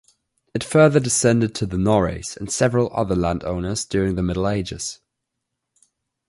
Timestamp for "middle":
4.23-4.49